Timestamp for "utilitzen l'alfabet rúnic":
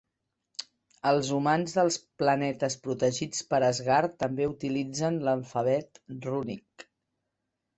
4.55-6.91